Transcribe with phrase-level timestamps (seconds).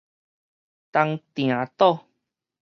[0.91, 2.07] 東碇島